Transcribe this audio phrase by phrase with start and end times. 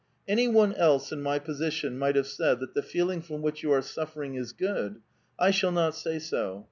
[0.27, 3.71] "Any one else in my place might have said that the feeling from which you
[3.71, 4.95] are suffering is good.
[5.37, 6.59] I shall not say so.